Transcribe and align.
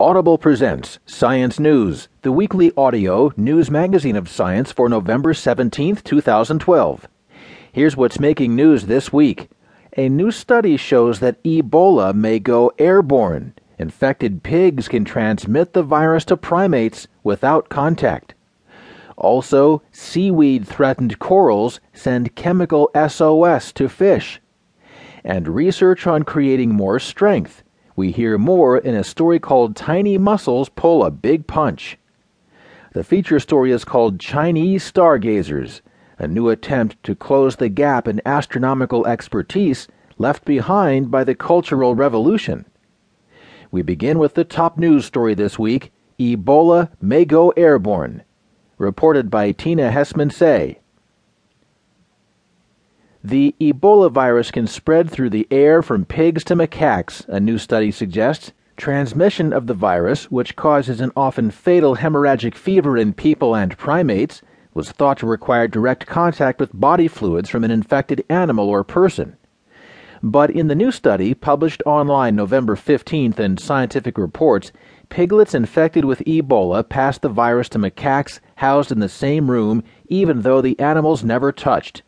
Audible 0.00 0.38
presents 0.38 1.00
Science 1.06 1.58
News, 1.58 2.06
the 2.22 2.30
weekly 2.30 2.70
audio 2.76 3.32
news 3.36 3.68
magazine 3.68 4.14
of 4.14 4.28
science 4.28 4.70
for 4.70 4.88
November 4.88 5.32
17th, 5.32 6.04
2012. 6.04 7.08
Here's 7.72 7.96
what's 7.96 8.20
making 8.20 8.54
news 8.54 8.86
this 8.86 9.12
week. 9.12 9.50
A 9.96 10.08
new 10.08 10.30
study 10.30 10.76
shows 10.76 11.18
that 11.18 11.42
Ebola 11.42 12.14
may 12.14 12.38
go 12.38 12.70
airborne. 12.78 13.54
Infected 13.76 14.44
pigs 14.44 14.86
can 14.86 15.04
transmit 15.04 15.72
the 15.72 15.82
virus 15.82 16.24
to 16.26 16.36
primates 16.36 17.08
without 17.24 17.68
contact. 17.68 18.34
Also, 19.16 19.82
seaweed 19.90 20.64
threatened 20.64 21.18
corals 21.18 21.80
send 21.92 22.36
chemical 22.36 22.88
SOS 22.94 23.72
to 23.72 23.88
fish. 23.88 24.40
And 25.24 25.48
research 25.48 26.06
on 26.06 26.22
creating 26.22 26.72
more 26.72 27.00
strength 27.00 27.64
we 27.98 28.12
hear 28.12 28.38
more 28.38 28.78
in 28.78 28.94
a 28.94 29.02
story 29.02 29.40
called 29.40 29.74
Tiny 29.74 30.18
Muscles 30.18 30.68
Pull 30.68 31.04
a 31.04 31.10
Big 31.10 31.48
Punch. 31.48 31.98
The 32.92 33.02
feature 33.02 33.40
story 33.40 33.72
is 33.72 33.84
called 33.84 34.20
Chinese 34.20 34.84
Stargazers, 34.84 35.82
a 36.16 36.28
new 36.28 36.48
attempt 36.48 37.02
to 37.02 37.16
close 37.16 37.56
the 37.56 37.68
gap 37.68 38.06
in 38.06 38.22
astronomical 38.24 39.04
expertise 39.04 39.88
left 40.16 40.44
behind 40.44 41.10
by 41.10 41.24
the 41.24 41.34
Cultural 41.34 41.96
Revolution. 41.96 42.66
We 43.72 43.82
begin 43.82 44.20
with 44.20 44.34
the 44.34 44.44
top 44.44 44.78
news 44.78 45.04
story 45.04 45.34
this 45.34 45.58
week 45.58 45.90
Ebola 46.20 46.90
may 47.00 47.24
go 47.24 47.50
airborne. 47.56 48.22
Reported 48.76 49.28
by 49.28 49.50
Tina 49.50 49.90
Hesman 49.90 50.28
Saey. 50.28 50.76
The 53.24 53.56
Ebola 53.60 54.12
virus 54.12 54.52
can 54.52 54.68
spread 54.68 55.10
through 55.10 55.30
the 55.30 55.48
air 55.50 55.82
from 55.82 56.04
pigs 56.04 56.44
to 56.44 56.54
macaques, 56.54 57.26
a 57.26 57.40
new 57.40 57.58
study 57.58 57.90
suggests. 57.90 58.52
Transmission 58.76 59.52
of 59.52 59.66
the 59.66 59.74
virus, 59.74 60.30
which 60.30 60.54
causes 60.54 61.00
an 61.00 61.10
often 61.16 61.50
fatal 61.50 61.96
hemorrhagic 61.96 62.54
fever 62.54 62.96
in 62.96 63.12
people 63.12 63.56
and 63.56 63.76
primates, 63.76 64.40
was 64.72 64.92
thought 64.92 65.18
to 65.18 65.26
require 65.26 65.66
direct 65.66 66.06
contact 66.06 66.60
with 66.60 66.70
body 66.78 67.08
fluids 67.08 67.50
from 67.50 67.64
an 67.64 67.72
infected 67.72 68.24
animal 68.28 68.68
or 68.68 68.84
person. 68.84 69.36
But 70.22 70.50
in 70.50 70.68
the 70.68 70.76
new 70.76 70.92
study, 70.92 71.34
published 71.34 71.82
online 71.84 72.36
November 72.36 72.76
15th 72.76 73.40
in 73.40 73.56
Scientific 73.56 74.16
Reports, 74.16 74.70
piglets 75.08 75.56
infected 75.56 76.04
with 76.04 76.20
Ebola 76.20 76.88
passed 76.88 77.22
the 77.22 77.28
virus 77.28 77.68
to 77.70 77.80
macaques 77.80 78.38
housed 78.56 78.92
in 78.92 79.00
the 79.00 79.08
same 79.08 79.50
room, 79.50 79.82
even 80.06 80.42
though 80.42 80.60
the 80.60 80.78
animals 80.78 81.24
never 81.24 81.50
touched. 81.50 82.02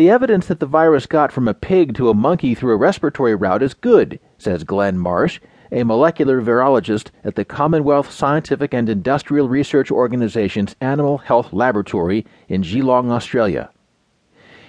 The 0.00 0.08
evidence 0.08 0.46
that 0.46 0.60
the 0.60 0.66
virus 0.66 1.04
got 1.04 1.30
from 1.30 1.46
a 1.46 1.52
pig 1.52 1.94
to 1.96 2.08
a 2.08 2.14
monkey 2.14 2.54
through 2.54 2.72
a 2.72 2.76
respiratory 2.78 3.34
route 3.34 3.62
is 3.62 3.74
good, 3.74 4.18
says 4.38 4.64
Glenn 4.64 4.96
Marsh, 4.96 5.40
a 5.70 5.84
molecular 5.84 6.40
virologist 6.40 7.08
at 7.22 7.34
the 7.34 7.44
Commonwealth 7.44 8.10
Scientific 8.10 8.72
and 8.72 8.88
Industrial 8.88 9.46
Research 9.46 9.90
Organization's 9.90 10.74
Animal 10.80 11.18
Health 11.18 11.52
Laboratory 11.52 12.24
in 12.48 12.62
Geelong, 12.62 13.10
Australia. 13.10 13.68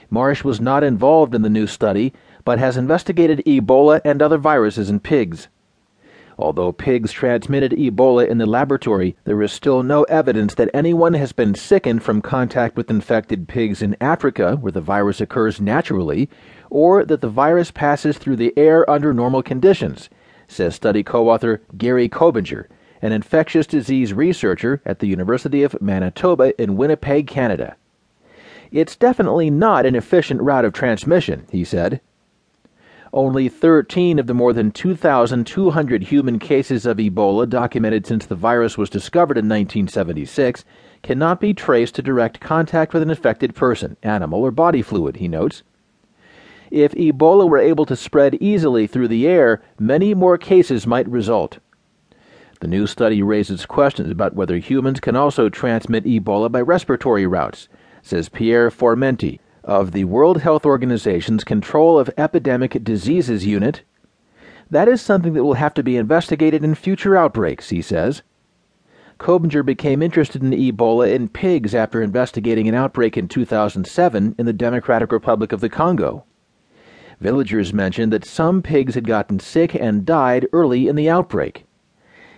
Marsh 0.09 0.43
was 0.43 0.59
not 0.59 0.83
involved 0.83 1.33
in 1.33 1.43
the 1.43 1.49
new 1.49 1.66
study, 1.66 2.11
but 2.43 2.59
has 2.59 2.75
investigated 2.75 3.41
Ebola 3.45 4.01
and 4.03 4.21
other 4.21 4.38
viruses 4.38 4.89
in 4.89 4.99
pigs. 4.99 5.47
Although 6.42 6.72
pigs 6.72 7.11
transmitted 7.11 7.72
Ebola 7.73 8.28
in 8.28 8.39
the 8.39 8.47
laboratory, 8.47 9.16
there 9.25 9.44
is 9.44 9.52
still 9.52 9.84
no 9.84 10.03
evidence 10.06 10.56
that 10.56 10.72
anyone 10.73 11.14
has 11.14 11.34
been 11.34 11.53
sickened 11.53 12.02
from 12.02 12.20
contact 12.20 12.75
with 12.75 12.89
infected 12.89 13.47
pigs 13.47 13.84
in 13.84 13.95
Africa, 14.02 14.56
where 14.56 14.72
the 14.72 14.81
virus 14.81 15.22
occurs 15.22 15.62
naturally, 15.62 16.30
or 16.72 17.06
that 17.06 17.22
the 17.22 17.30
virus 17.30 17.69
passes 17.69 18.17
through 18.17 18.38
the 18.38 18.58
air 18.58 18.89
under 18.89 19.14
normal 19.14 19.44
conditions, 19.44 20.09
says 20.47 20.73
study 20.73 21.03
co 21.03 21.30
author 21.30 21.62
Gary 21.78 22.09
Kobinger, 22.09 22.66
an 23.03 23.12
infectious 23.12 23.67
disease 23.67 24.12
researcher 24.12 24.81
at 24.84 24.97
the 24.97 25.08
University 25.08 25.62
of 25.62 25.80
Manitoba 25.80 26.59
in 26.59 26.75
Winnipeg, 26.75 27.28
Canada. 27.28 27.75
It's 28.72 28.95
definitely 28.95 29.52
not 29.52 29.86
an 29.86 29.95
efficient 29.95 30.41
route 30.41 30.66
of 30.66 30.74
transmission, 30.74 31.46
he 31.51 31.63
said. 31.63 32.01
Only 33.13 33.49
13 33.49 34.19
of 34.19 34.27
the 34.27 34.33
more 34.33 34.53
than 34.53 34.72
2,200 34.72 36.03
human 36.03 36.39
cases 36.39 36.85
of 36.85 36.95
Ebola 36.95 37.49
documented 37.49 38.05
since 38.05 38.25
the 38.25 38.35
virus 38.35 38.77
was 38.77 38.89
discovered 38.89 39.38
in 39.38 39.49
1976 39.49 40.63
cannot 41.03 41.41
be 41.41 41.53
traced 41.53 41.95
to 41.95 42.01
direct 42.01 42.39
contact 42.39 42.94
with 42.94 43.03
an 43.03 43.09
infected 43.09 43.53
person, 43.53 43.97
animal, 44.01 44.41
or 44.41 44.51
body 44.51 44.81
fluid, 44.81 45.17
he 45.17 45.27
notes. 45.27 45.61
If 46.69 46.94
Ebola 46.94 47.50
were 47.50 47.57
able 47.57 47.85
to 47.88 47.97
spread 47.97 48.35
easily 48.35 48.88
through 48.88 49.09
the 49.09 49.27
air, 49.27 49.61
many 49.77 50.13
more 50.13 50.38
cases 50.38 50.88
might 50.88 51.09
result. 51.09 51.59
The 52.61 52.67
new 52.67 52.88
study 52.88 53.21
raises 53.21 53.66
questions 53.66 54.09
about 54.09 54.35
whether 54.35 54.57
humans 54.57 55.01
can 55.01 55.17
also 55.17 55.50
transmit 55.50 56.05
Ebola 56.05 56.50
by 56.50 56.61
respiratory 56.61 57.27
routes, 57.27 57.67
says 58.01 58.29
Pierre 58.29 58.69
Formenty, 58.69 59.39
of 59.63 59.91
the 59.91 60.05
World 60.05 60.41
Health 60.41 60.66
Organization's 60.66 61.44
Control 61.44 61.99
of 61.99 62.09
Epidemic 62.17 62.83
Diseases 62.83 63.45
Unit. 63.45 63.83
That 64.69 64.88
is 64.88 65.01
something 65.01 65.33
that 65.33 65.44
will 65.44 65.55
have 65.55 65.73
to 65.75 65.83
be 65.83 65.97
investigated 65.97 66.63
in 66.63 66.75
future 66.75 67.16
outbreaks, 67.16 67.69
he 67.69 67.81
says. 67.81 68.23
Kobinger 69.19 69.63
became 69.63 70.01
interested 70.01 70.41
in 70.41 70.50
Ebola 70.50 71.13
in 71.13 71.29
pigs 71.29 71.75
after 71.75 72.01
investigating 72.01 72.67
an 72.67 72.73
outbreak 72.73 73.17
in 73.17 73.27
2007 73.27 74.35
in 74.38 74.45
the 74.45 74.53
Democratic 74.53 75.11
Republic 75.11 75.51
of 75.51 75.59
the 75.59 75.69
Congo. 75.69 76.23
Villagers 77.19 77.71
mentioned 77.71 78.11
that 78.11 78.25
some 78.25 78.63
pigs 78.63 78.95
had 78.95 79.05
gotten 79.05 79.39
sick 79.39 79.75
and 79.75 80.07
died 80.07 80.47
early 80.51 80.88
in 80.88 80.95
the 80.95 81.07
outbreak. 81.07 81.66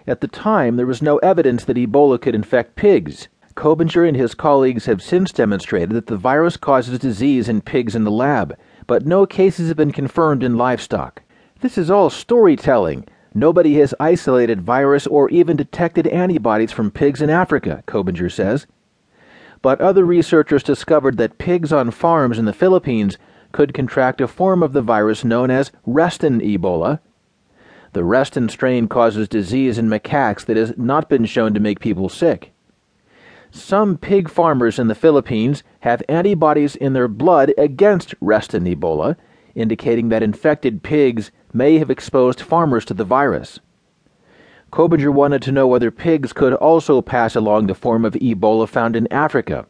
At 0.05 0.19
the 0.19 0.27
time, 0.27 0.75
there 0.75 0.85
was 0.85 1.01
no 1.01 1.19
evidence 1.19 1.63
that 1.63 1.77
Ebola 1.77 2.19
could 2.19 2.35
infect 2.35 2.75
pigs, 2.75 3.29
Kobinger 3.55 4.07
and 4.07 4.17
his 4.17 4.33
colleagues 4.33 4.85
have 4.85 5.01
since 5.01 5.31
demonstrated 5.31 5.91
that 5.91 6.07
the 6.07 6.17
virus 6.17 6.57
causes 6.57 6.97
disease 6.99 7.47
in 7.47 7.61
pigs 7.61 7.95
in 7.95 8.03
the 8.03 8.11
lab, 8.11 8.57
but 8.87 9.05
no 9.05 9.25
cases 9.25 9.67
have 9.67 9.77
been 9.77 9.91
confirmed 9.91 10.43
in 10.43 10.57
livestock. 10.57 11.21
This 11.61 11.77
is 11.77 11.91
all 11.91 12.09
storytelling. 12.09 13.05
Nobody 13.33 13.75
has 13.75 13.93
isolated 13.99 14.61
virus 14.61 15.07
or 15.07 15.29
even 15.29 15.55
detected 15.55 16.07
antibodies 16.07 16.71
from 16.71 16.91
pigs 16.91 17.21
in 17.21 17.29
Africa, 17.29 17.83
Kobinger 17.87 18.31
says. 18.31 18.65
But 19.61 19.79
other 19.79 20.03
researchers 20.03 20.63
discovered 20.63 21.17
that 21.17 21.37
pigs 21.37 21.71
on 21.71 21.91
farms 21.91 22.37
in 22.37 22.45
the 22.45 22.53
Philippines 22.53 23.17
could 23.51 23.73
contract 23.73 24.19
a 24.19 24.27
form 24.27 24.63
of 24.63 24.73
the 24.73 24.81
virus 24.81 25.23
known 25.23 25.51
as 25.51 25.71
Reston 25.85 26.41
Ebola. 26.41 26.99
The 27.93 28.03
Reston 28.03 28.49
strain 28.49 28.87
causes 28.87 29.27
disease 29.27 29.77
in 29.77 29.87
macaques 29.87 30.45
that 30.45 30.57
has 30.57 30.73
not 30.77 31.07
been 31.07 31.25
shown 31.25 31.53
to 31.53 31.59
make 31.59 31.79
people 31.79 32.09
sick. 32.09 32.52
Some 33.55 33.99
pig 33.99 34.29
farmers 34.29 34.79
in 34.79 34.87
the 34.87 34.95
Philippines 34.95 35.61
have 35.81 36.01
antibodies 36.09 36.75
in 36.75 36.93
their 36.93 37.07
blood 37.07 37.53
against 37.55 38.15
Reston 38.19 38.65
Ebola, 38.65 39.15
indicating 39.53 40.09
that 40.09 40.23
infected 40.23 40.81
pigs 40.81 41.29
may 41.53 41.77
have 41.77 41.91
exposed 41.91 42.41
farmers 42.41 42.83
to 42.85 42.95
the 42.95 43.03
virus. 43.03 43.59
Kobinger 44.71 45.13
wanted 45.13 45.43
to 45.43 45.51
know 45.51 45.67
whether 45.67 45.91
pigs 45.91 46.33
could 46.33 46.53
also 46.55 46.99
pass 46.99 47.35
along 47.35 47.67
the 47.67 47.75
form 47.75 48.05
of 48.05 48.13
Ebola 48.13 48.67
found 48.67 48.95
in 48.95 49.05
Africa. 49.13 49.67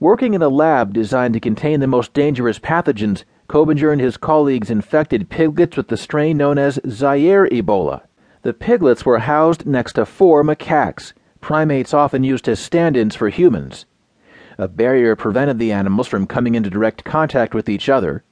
Working 0.00 0.34
in 0.34 0.42
a 0.42 0.48
lab 0.48 0.92
designed 0.92 1.34
to 1.34 1.40
contain 1.40 1.78
the 1.78 1.86
most 1.86 2.14
dangerous 2.14 2.58
pathogens, 2.58 3.22
Kobinger 3.48 3.92
and 3.92 4.00
his 4.00 4.16
colleagues 4.16 4.72
infected 4.72 5.30
piglets 5.30 5.76
with 5.76 5.86
the 5.86 5.96
strain 5.96 6.36
known 6.36 6.58
as 6.58 6.80
Zaire 6.88 7.46
Ebola. 7.46 8.02
The 8.42 8.52
piglets 8.52 9.06
were 9.06 9.20
housed 9.20 9.66
next 9.66 9.92
to 9.92 10.04
four 10.04 10.42
macaques, 10.42 11.12
primates 11.46 11.94
often 11.94 12.24
used 12.24 12.48
as 12.48 12.58
stand 12.58 12.96
ins 12.96 13.14
for 13.14 13.28
humans. 13.28 13.86
A 14.58 14.66
barrier 14.66 15.14
prevented 15.14 15.60
the 15.60 15.70
animals 15.70 16.08
from 16.08 16.26
coming 16.26 16.56
into 16.56 16.68
direct 16.68 17.04
contact 17.04 17.54
with 17.54 17.68
each 17.68 17.88
other. 17.88 18.24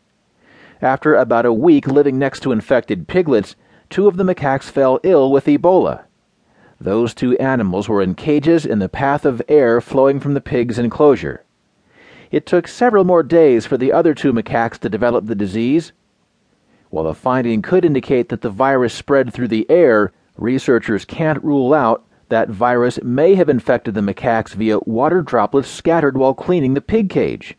After 0.82 1.14
about 1.14 1.46
a 1.46 1.52
week 1.52 1.86
living 1.86 2.18
next 2.18 2.40
to 2.40 2.50
infected 2.50 3.06
piglets, 3.06 3.54
two 3.88 4.08
of 4.08 4.16
the 4.16 4.24
macaques 4.24 4.68
fell 4.68 4.98
ill 5.04 5.30
with 5.30 5.46
Ebola. 5.46 6.06
Those 6.80 7.14
two 7.14 7.38
animals 7.38 7.88
were 7.88 8.02
in 8.02 8.16
cages 8.16 8.66
in 8.66 8.80
the 8.80 8.88
path 8.88 9.24
of 9.24 9.40
air 9.48 9.80
flowing 9.80 10.18
from 10.18 10.34
the 10.34 10.40
pig's 10.40 10.76
enclosure. 10.76 11.44
It 12.32 12.46
took 12.46 12.66
several 12.66 13.04
more 13.04 13.22
days 13.22 13.64
for 13.64 13.76
the 13.76 13.92
other 13.92 14.14
two 14.14 14.32
macaques 14.32 14.78
to 14.78 14.88
develop 14.88 15.26
the 15.26 15.36
disease. 15.36 15.92
While 16.90 17.04
the 17.04 17.14
finding 17.14 17.62
could 17.62 17.84
indicate 17.84 18.28
that 18.30 18.40
the 18.40 18.50
virus 18.50 18.92
spread 18.92 19.32
through 19.32 19.48
the 19.54 19.70
air, 19.70 20.10
researchers 20.36 21.04
can't 21.04 21.44
rule 21.44 21.72
out 21.72 22.04
that 22.28 22.48
virus 22.48 22.98
may 23.02 23.34
have 23.34 23.48
infected 23.48 23.94
the 23.94 24.00
macaques 24.00 24.54
via 24.54 24.78
water 24.80 25.22
droplets 25.22 25.68
scattered 25.68 26.16
while 26.16 26.34
cleaning 26.34 26.74
the 26.74 26.80
pig 26.80 27.10
cage. 27.10 27.56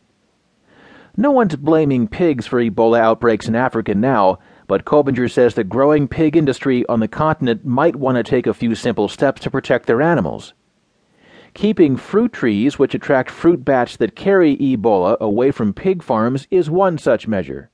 No 1.16 1.30
one's 1.30 1.56
blaming 1.56 2.08
pigs 2.08 2.46
for 2.46 2.60
Ebola 2.60 3.00
outbreaks 3.00 3.48
in 3.48 3.54
Africa 3.54 3.94
now, 3.94 4.38
but 4.66 4.84
Kobinger 4.84 5.30
says 5.30 5.54
the 5.54 5.64
growing 5.64 6.08
pig 6.08 6.36
industry 6.36 6.84
on 6.88 7.00
the 7.00 7.08
continent 7.08 7.64
might 7.64 7.96
want 7.96 8.16
to 8.16 8.22
take 8.22 8.46
a 8.46 8.54
few 8.54 8.74
simple 8.74 9.08
steps 9.08 9.40
to 9.42 9.50
protect 9.50 9.86
their 9.86 10.02
animals. 10.02 10.52
Keeping 11.54 11.96
fruit 11.96 12.34
trees 12.34 12.78
which 12.78 12.94
attract 12.94 13.30
fruit 13.30 13.64
bats 13.64 13.96
that 13.96 14.14
carry 14.14 14.58
Ebola 14.58 15.18
away 15.20 15.50
from 15.50 15.72
pig 15.72 16.02
farms 16.02 16.46
is 16.50 16.68
one 16.68 16.98
such 16.98 17.26
measure. 17.26 17.70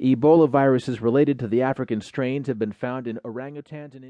Ebola 0.00 0.48
viruses 0.48 1.00
related 1.00 1.38
to 1.40 1.48
the 1.48 1.62
African 1.62 2.00
strains 2.00 2.46
have 2.46 2.58
been 2.58 2.72
found 2.72 3.08
in 3.08 3.18
orangutans 3.24 3.94
and 3.94 4.04